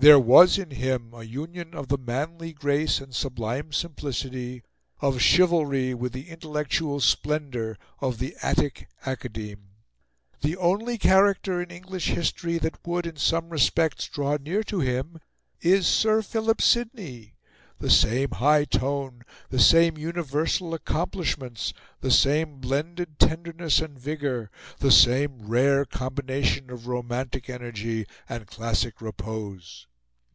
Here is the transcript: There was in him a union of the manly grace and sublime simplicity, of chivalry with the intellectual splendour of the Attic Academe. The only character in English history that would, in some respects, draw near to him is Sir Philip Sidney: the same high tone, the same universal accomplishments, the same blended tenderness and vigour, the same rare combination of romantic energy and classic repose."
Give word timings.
There 0.00 0.18
was 0.18 0.56
in 0.56 0.70
him 0.70 1.12
a 1.12 1.22
union 1.24 1.74
of 1.74 1.88
the 1.88 1.98
manly 1.98 2.54
grace 2.54 3.00
and 3.02 3.14
sublime 3.14 3.70
simplicity, 3.70 4.62
of 5.02 5.20
chivalry 5.20 5.92
with 5.92 6.12
the 6.14 6.30
intellectual 6.30 7.00
splendour 7.00 7.76
of 8.00 8.16
the 8.18 8.34
Attic 8.40 8.88
Academe. 9.04 9.72
The 10.40 10.56
only 10.56 10.96
character 10.96 11.60
in 11.60 11.70
English 11.70 12.06
history 12.06 12.56
that 12.60 12.78
would, 12.86 13.04
in 13.04 13.16
some 13.16 13.50
respects, 13.50 14.06
draw 14.08 14.38
near 14.40 14.62
to 14.62 14.80
him 14.80 15.18
is 15.60 15.86
Sir 15.86 16.22
Philip 16.22 16.62
Sidney: 16.62 17.34
the 17.78 17.90
same 17.90 18.30
high 18.30 18.64
tone, 18.64 19.22
the 19.50 19.60
same 19.60 19.98
universal 19.98 20.72
accomplishments, 20.72 21.74
the 22.00 22.10
same 22.10 22.58
blended 22.60 23.18
tenderness 23.18 23.80
and 23.80 23.98
vigour, 23.98 24.50
the 24.78 24.90
same 24.92 25.40
rare 25.46 25.84
combination 25.84 26.70
of 26.70 26.86
romantic 26.86 27.50
energy 27.50 28.06
and 28.30 28.46
classic 28.46 29.02
repose." 29.02 29.86